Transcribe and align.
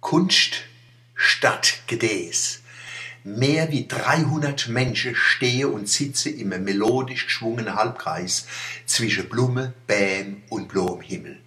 Kunst 0.00 0.62
statt 1.14 1.82
Gedäß. 1.86 2.62
Mehr 3.22 3.70
wie 3.70 3.86
300 3.86 4.68
Menschen 4.68 5.14
stehen 5.14 5.66
und 5.66 5.90
sitzen 5.90 6.38
im 6.38 6.48
melodisch 6.48 7.26
geschwungenen 7.26 7.74
Halbkreis 7.74 8.46
zwischen 8.86 9.28
Blume, 9.28 9.74
Bäm 9.86 10.42
und 10.48 10.68
blauem 10.68 11.02
Himmel. 11.02 11.38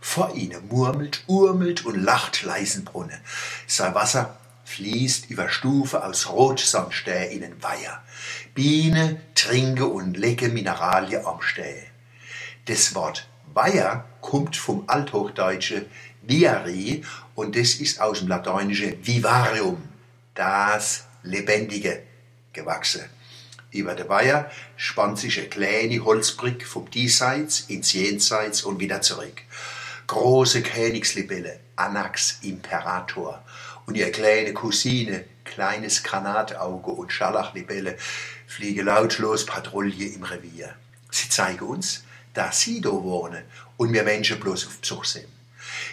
Vor 0.00 0.36
ihnen 0.36 0.68
murmelt, 0.68 1.24
urmelt 1.26 1.84
und 1.84 1.96
lacht 2.00 2.44
Leisenbrunne. 2.44 3.20
Sein 3.66 3.94
Wasser 3.96 4.38
fließt 4.64 5.28
über 5.28 5.48
Stufe 5.48 6.04
aus 6.04 6.28
Rotsandstein 6.28 7.30
in 7.30 7.40
den 7.40 7.62
Weiher. 7.62 8.04
Biene 8.54 9.20
trinke 9.34 9.86
und 9.86 10.16
lecke 10.16 10.48
Mineralien 10.48 11.26
am 11.26 11.42
Stein. 11.42 11.86
Das 12.66 12.94
Wort 12.94 13.28
Weiher 13.52 14.04
kommt 14.20 14.56
vom 14.56 14.84
Althochdeutschen 14.86 15.86
Viari 16.26 17.04
und 17.34 17.56
das 17.56 17.74
ist 17.74 18.00
aus 18.00 18.18
dem 18.18 18.28
Lateinischen 18.28 19.06
Vivarium, 19.06 19.82
das 20.34 21.04
Lebendige, 21.22 22.02
gewachsen. 22.52 23.04
Über 23.70 23.94
der 23.94 24.08
Weiher 24.08 24.50
spannt 24.76 25.18
sich 25.18 25.38
eine 25.38 25.48
kleine 25.48 26.04
Holzbrücke 26.04 26.64
vom 26.64 26.90
Diesseits 26.90 27.60
ins 27.68 27.92
Jenseits 27.92 28.62
und 28.62 28.80
wieder 28.80 29.02
zurück. 29.02 29.42
Große 30.06 30.62
Königslibelle, 30.62 31.60
Anax 31.76 32.38
Imperator 32.42 33.44
und 33.86 33.96
ihre 33.96 34.10
kleine 34.10 34.52
Cousine, 34.52 35.24
kleines 35.44 36.02
Granatauge 36.02 36.90
und 36.90 37.12
Scharlachlibelle, 37.12 37.96
fliegen 38.46 38.86
lautlos 38.86 39.44
Patrouille 39.44 40.14
im 40.14 40.22
Revier. 40.22 40.74
Sie 41.10 41.28
zeigen 41.28 41.66
uns, 41.66 42.04
dass 42.34 42.60
sie 42.60 42.80
da 42.80 42.90
wohnen 42.90 43.44
und 43.76 43.92
wir 43.92 44.02
Menschen 44.02 44.40
bloß 44.40 44.66
auf 44.66 44.78
Besuch 44.78 45.04
sind. 45.04 45.26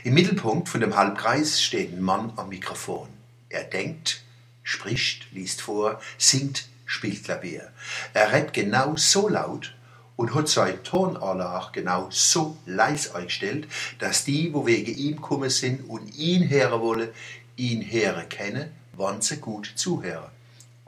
Im 0.05 0.16
Mittelpunkt 0.16 0.67
von 0.67 0.81
dem 0.81 0.98
Halbkreis 0.98 1.62
steht 1.62 1.93
ein 1.93 2.02
Mann 2.02 2.34
am 2.35 2.49
Mikrofon. 2.49 3.07
Er 3.48 3.63
denkt, 3.63 4.21
spricht, 4.62 5.32
liest 5.32 5.62
vor, 5.62 6.01
singt, 6.18 6.68
spielt 6.85 7.23
Klavier. 7.23 7.71
Er 8.13 8.34
redet 8.34 8.51
genau 8.51 8.98
so 8.98 9.29
laut 9.29 9.74
und 10.18 10.35
hat 10.35 10.49
seine 10.49 10.84
Tonanlage 10.84 11.70
genau 11.71 12.09
so 12.12 12.57
leis 12.65 13.15
eingestellt, 13.15 13.70
dass 13.99 14.26
die, 14.26 14.54
wo 14.54 14.65
wegen 14.65 14.93
ihm 14.93 15.15
gekommen 15.15 15.49
sind 15.49 15.87
und 15.87 16.13
ihn 16.15 16.49
hören 16.49 16.81
wollen, 16.81 17.09
ihn 17.55 17.90
hören 17.90 18.27
kennen, 18.27 18.74
wann 18.91 19.21
sie 19.21 19.37
gut 19.37 19.71
zuhören. 19.76 20.31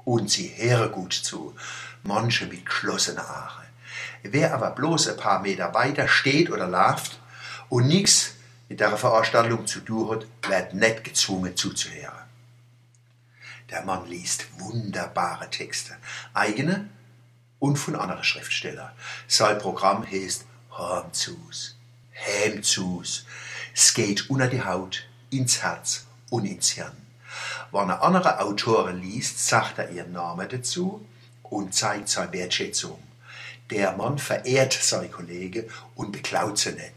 Und 0.04 0.30
sie 0.30 0.52
hören 0.58 0.92
gut 0.92 1.14
zu, 1.14 1.56
manche 2.04 2.48
mit 2.48 2.66
geschlossenen 2.66 3.20
Augen. 3.20 3.66
Wer 4.24 4.54
aber 4.54 4.72
bloß 4.72 5.08
ein 5.08 5.18
paar 5.18 5.42
Meter 5.42 5.74
weiter 5.74 6.10
steht 6.10 6.52
oder 6.52 6.68
läuft 6.68 7.18
und 7.70 7.88
nichts 7.88 8.35
mit 8.68 8.80
der 8.80 8.98
Veranstaltung 8.98 9.68
zu 9.68 9.80
tun 9.82 10.12
hat, 10.12 10.28
wird 10.50 10.74
nicht 10.74 11.04
gezwungen 11.04 11.56
zuzuhören. 11.56 12.26
Der 13.70 13.84
Mann 13.84 14.08
liest 14.08 14.48
wunderbare 14.60 15.50
Texte, 15.50 15.96
eigene 16.34 16.90
und 17.60 17.78
von 17.78 17.96
anderen 17.96 18.24
Schriftstellern. 18.24 18.92
Sein 19.28 19.58
Programm 19.58 20.06
heißt 20.06 20.46
Heimzus, 20.78 21.76
Heimzus. 22.14 23.26
Es 23.74 23.94
geht 23.94 24.30
unter 24.30 24.48
die 24.48 24.64
Haut, 24.64 25.08
ins 25.32 25.64
Herz 25.64 26.06
und 26.30 26.46
ins 26.46 26.72
Hirn. 26.72 26.96
Wenn 27.72 27.90
er 27.90 28.04
andere 28.04 28.40
Autoren 28.40 29.02
liest, 29.02 29.48
sagt 29.48 29.80
er 29.80 29.90
ihren 29.90 30.14
Namen 30.14 30.48
dazu 30.48 31.06
und 31.44 31.74
zeigt 31.74 32.10
seine 32.10 32.32
Wertschätzung. 32.32 33.02
Der 33.70 33.94
Mann 33.94 34.20
verehrt 34.20 34.74
seine 34.74 35.10
Kollegen 35.10 35.66
und 35.96 36.12
beklaut 36.12 36.58
sie 36.58 36.72
nicht. 36.72 36.94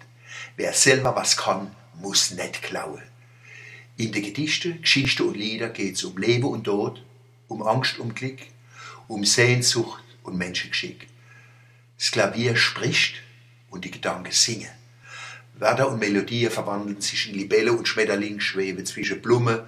Wer 0.56 0.72
selber 0.72 1.14
was 1.16 1.36
kann, 1.36 1.74
muss 1.94 2.30
nicht 2.30 2.62
klauen. 2.62 3.02
In 3.96 4.12
den 4.12 4.22
Gedichten, 4.22 4.80
Geschichten 4.80 5.22
und 5.22 5.36
Lieder 5.36 5.68
geht 5.70 5.96
es 5.96 6.04
um 6.04 6.16
Leben 6.18 6.44
und 6.44 6.64
Tod, 6.64 7.02
um 7.48 7.62
Angst 7.62 7.98
und 7.98 8.14
Glück, 8.14 8.38
um 9.08 9.24
Sehnsucht 9.24 10.04
und 10.22 10.36
Menschengeschick. 10.36 11.08
Das 11.96 12.12
Klavier 12.12 12.56
spricht 12.56 13.14
und 13.70 13.84
die 13.84 13.90
Gedanken 13.90 14.32
singen. 14.32 14.70
Wörter 15.54 15.88
und 15.88 15.98
Melodien 15.98 16.52
verwandeln 16.52 17.00
sich 17.00 17.28
in 17.28 17.34
Libelle 17.34 17.72
und 17.72 17.88
Schmetterling, 17.88 18.38
schweben 18.38 18.86
zwischen 18.86 19.20
Blume, 19.20 19.66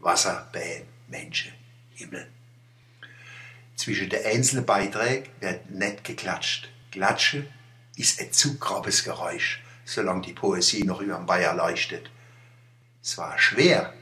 Wasser, 0.00 0.48
Bäm, 0.52 0.82
Menschen, 1.06 1.52
Himmel. 1.94 2.26
Zwischen 3.76 4.08
den 4.08 4.24
einzelnen 4.24 4.66
Beiträgen 4.66 5.28
wird 5.38 5.70
nicht 5.70 6.02
geklatscht. 6.02 6.68
Klatschen 6.90 7.46
ist 7.96 8.20
ein 8.20 8.32
zu 8.32 8.58
grobes 8.58 9.04
Geräusch, 9.04 9.62
solange 9.88 10.20
die 10.20 10.34
Poesie 10.34 10.84
noch 10.84 11.00
über 11.00 11.16
den 11.16 11.24
Bayer 11.24 11.54
leuchtet. 11.54 12.10
Es 13.02 13.16
war 13.16 13.38
schwer, 13.38 13.94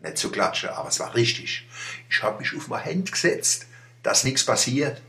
nicht 0.00 0.18
zu 0.18 0.30
klatschen, 0.30 0.68
aber 0.70 0.90
es 0.90 1.00
war 1.00 1.14
richtig. 1.14 1.66
Ich 2.10 2.22
habe 2.22 2.38
mich 2.38 2.54
auf 2.54 2.68
mein 2.68 2.84
Hand 2.84 3.12
gesetzt, 3.12 3.66
dass 4.02 4.24
nichts 4.24 4.44
passiert. 4.44 5.00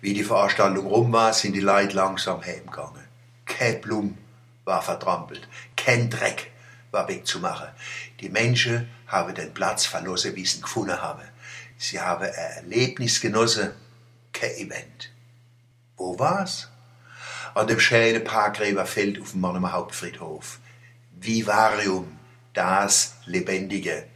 Wie 0.00 0.14
die 0.14 0.24
Veranstaltung 0.24 0.86
rum 0.86 1.12
war, 1.12 1.34
sind 1.34 1.52
die 1.52 1.60
Leute 1.60 1.94
langsam 1.94 2.42
heimgegangen. 2.42 3.04
Kein 3.44 3.82
Blum 3.82 4.16
war 4.64 4.80
vertrampelt, 4.80 5.46
kein 5.76 6.08
Dreck 6.08 6.50
war 6.90 7.06
wegzumachen. 7.06 7.68
Die 8.20 8.30
Menschen 8.30 8.88
haben 9.06 9.34
den 9.34 9.52
Platz 9.52 9.84
verlassen, 9.84 10.34
wie 10.36 10.46
sie 10.46 10.58
ihn 10.58 10.62
gefunden 10.62 11.00
haben. 11.02 11.28
Sie 11.76 12.00
haben 12.00 12.24
ein 12.24 12.32
Erlebnis 12.32 13.20
genossen, 13.20 13.72
kein 14.32 14.52
Event. 14.52 15.12
Wo 15.96 16.18
war's? 16.18 16.69
An 17.60 17.66
dem 17.66 17.78
schönen 17.78 18.24
Parkgräberfeld 18.24 19.20
auf 19.20 19.32
dem 19.32 19.42
Mannemer 19.42 19.72
Hauptfriedhof. 19.72 20.60
Vivarium, 21.20 22.18
das 22.54 23.16
Lebendige. 23.26 24.06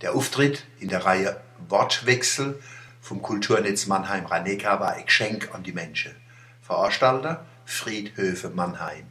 Der 0.00 0.14
Auftritt 0.14 0.64
in 0.78 0.88
der 0.88 1.04
Reihe 1.04 1.40
Wortwechsel 1.68 2.62
vom 3.00 3.20
Kulturnetz 3.20 3.88
Mannheim 3.88 4.26
Raneka 4.26 4.78
war 4.78 4.92
ein 4.92 5.06
Geschenk 5.06 5.52
an 5.52 5.64
die 5.64 5.72
Menschen. 5.72 6.14
Veranstalter 6.62 7.44
Friedhöfe 7.64 8.50
Mannheim. 8.50 9.06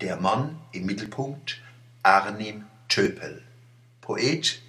Der 0.00 0.16
Mann 0.16 0.58
im 0.72 0.86
Mittelpunkt 0.86 1.60
Arnim 2.02 2.64
Töpel. 2.88 3.42
Poet 4.00 4.62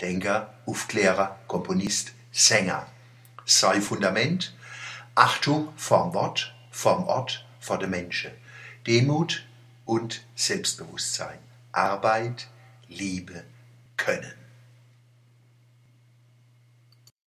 Denker, 0.00 0.52
Aufklärer, 0.66 1.38
Komponist, 1.46 2.10
Sänger. 2.32 2.88
Sei 3.44 3.80
Fundament, 3.80 4.52
Achtung 5.14 5.72
vorm 5.76 6.12
Wort, 6.12 6.52
vorm 6.72 7.04
Ort, 7.04 7.44
vor 7.60 7.78
dem 7.78 7.90
Menschen. 7.90 8.30
Demut 8.86 9.44
und 9.84 10.24
Selbstbewusstsein. 10.34 11.38
Arbeit, 11.72 12.48
Liebe, 12.88 13.44
Können. 13.96 14.37